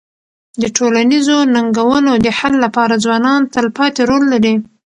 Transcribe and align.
د 0.61 0.63
ټولنیزو 0.77 1.37
ننګونو 1.55 2.11
د 2.25 2.27
حل 2.37 2.53
لپاره 2.65 3.01
ځوانان 3.05 3.41
تلپاتې 3.53 4.01
رول 4.09 4.23
لري. 4.33 4.53